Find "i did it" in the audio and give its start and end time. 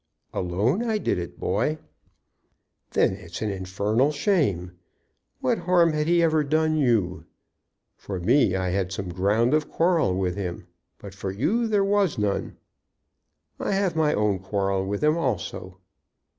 0.81-1.39